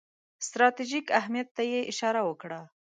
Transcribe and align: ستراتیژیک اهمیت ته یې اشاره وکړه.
ستراتیژیک 0.47 1.05
اهمیت 1.19 1.47
ته 1.55 1.63
یې 1.71 1.79
اشاره 1.91 2.21
وکړه. 2.25 2.59